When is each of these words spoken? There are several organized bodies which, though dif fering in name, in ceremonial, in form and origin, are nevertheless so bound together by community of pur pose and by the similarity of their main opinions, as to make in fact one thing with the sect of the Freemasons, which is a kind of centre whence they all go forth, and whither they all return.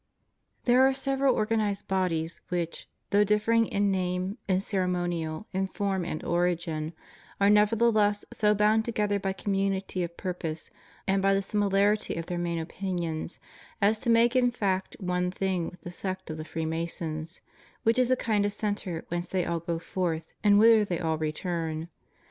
There 0.65 0.81
are 0.81 0.95
several 0.95 1.35
organized 1.35 1.87
bodies 1.87 2.41
which, 2.49 2.89
though 3.11 3.23
dif 3.23 3.45
fering 3.45 3.67
in 3.67 3.91
name, 3.91 4.39
in 4.47 4.59
ceremonial, 4.59 5.45
in 5.53 5.67
form 5.67 6.05
and 6.05 6.23
origin, 6.23 6.93
are 7.39 7.51
nevertheless 7.51 8.25
so 8.33 8.55
bound 8.55 8.83
together 8.83 9.19
by 9.19 9.33
community 9.33 10.01
of 10.01 10.17
pur 10.17 10.33
pose 10.33 10.71
and 11.05 11.21
by 11.21 11.35
the 11.35 11.43
similarity 11.43 12.15
of 12.15 12.25
their 12.25 12.39
main 12.39 12.57
opinions, 12.57 13.37
as 13.79 13.99
to 13.99 14.09
make 14.09 14.35
in 14.35 14.49
fact 14.49 14.95
one 14.99 15.29
thing 15.29 15.69
with 15.69 15.81
the 15.81 15.91
sect 15.91 16.31
of 16.31 16.37
the 16.37 16.45
Freemasons, 16.45 17.41
which 17.83 17.99
is 17.99 18.09
a 18.09 18.15
kind 18.15 18.43
of 18.43 18.51
centre 18.53 19.05
whence 19.09 19.27
they 19.27 19.45
all 19.45 19.59
go 19.59 19.77
forth, 19.77 20.33
and 20.43 20.57
whither 20.57 20.83
they 20.83 20.97
all 20.99 21.19
return. 21.19 21.89